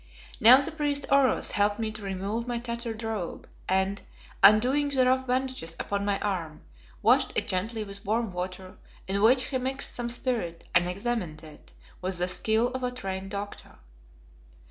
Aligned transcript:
Now 0.39 0.59
the 0.59 0.71
priest 0.71 1.05
Oros 1.11 1.51
helped 1.51 1.77
me 1.77 1.91
to 1.91 2.01
remove 2.01 2.47
my 2.47 2.57
tattered 2.57 3.03
robe, 3.03 3.47
and, 3.69 4.01
undoing 4.41 4.89
the 4.89 5.05
rough 5.05 5.27
bandages 5.27 5.75
upon 5.79 6.05
my 6.05 6.19
arm, 6.21 6.61
washed 7.03 7.33
it 7.35 7.47
gently 7.47 7.83
with 7.83 8.03
warm 8.03 8.31
water, 8.33 8.77
in 9.07 9.21
which 9.21 9.43
he 9.49 9.59
mixed 9.59 9.93
some 9.93 10.09
spirit, 10.09 10.63
and 10.73 10.89
examined 10.89 11.43
it 11.43 11.73
with 12.01 12.17
the 12.17 12.27
skill 12.27 12.69
of 12.69 12.81
a 12.81 12.89
trained 12.91 13.29
doctor. 13.29 13.77